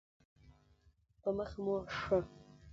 [1.21, 2.17] په مخه مو ښه.